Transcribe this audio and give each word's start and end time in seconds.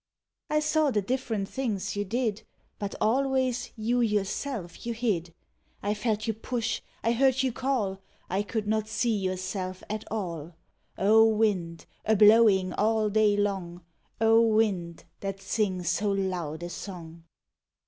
I 0.49 0.61
saw 0.61 0.89
the 0.89 1.03
different 1.03 1.47
things 1.47 1.95
you 1.95 2.03
did, 2.05 2.41
Hut 2.79 2.95
alwavs 2.99 3.69
you 3.75 4.01
yourself 4.01 4.75
vou 4.77 4.93
hid. 4.93 5.31
1 5.81 5.93
felt 5.93 6.25
you 6.25 6.33
push, 6.33 6.81
I 7.03 7.11
heard 7.11 7.43
you 7.43 7.51
call, 7.53 7.99
I 8.27 8.41
could 8.41 8.65
not 8.67 8.87
see 8.87 9.15
yourself 9.15 9.83
at 9.91 10.03
all— 10.11 10.55
O 11.11 11.31
wiud, 11.31 11.85
a 12.03 12.15
blowing 12.15 12.73
all 12.73 13.11
day 13.11 13.37
long, 13.37 13.83
O 14.19 14.41
wind, 14.41 15.03
that 15.19 15.39
sings 15.39 15.89
so 15.89 16.09
loud 16.09 16.63
a 16.63 16.69
song! 16.71 17.21